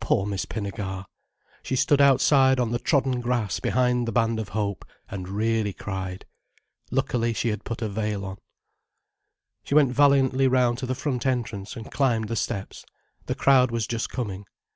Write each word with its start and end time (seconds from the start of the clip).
Poor 0.00 0.26
Miss 0.26 0.44
Pinnegar! 0.44 1.04
She 1.62 1.76
stood 1.76 2.00
outside 2.00 2.58
on 2.58 2.72
the 2.72 2.80
trodden 2.80 3.20
grass 3.20 3.60
behind 3.60 4.08
the 4.08 4.10
Band 4.10 4.40
of 4.40 4.48
Hope, 4.48 4.84
and 5.08 5.28
really 5.28 5.72
cried. 5.72 6.24
Luckily 6.90 7.32
she 7.32 7.50
had 7.50 7.62
put 7.62 7.80
a 7.80 7.88
veil 7.88 8.24
on. 8.24 8.38
She 9.62 9.76
went 9.76 9.92
valiantly 9.92 10.48
round 10.48 10.78
to 10.78 10.86
the 10.86 10.96
front 10.96 11.26
entrance, 11.26 11.76
and 11.76 11.92
climbed 11.92 12.26
the 12.26 12.34
steps. 12.34 12.84
The 13.26 13.36
crowd 13.36 13.70
was 13.70 13.86
just 13.86 14.10
coming. 14.10 14.46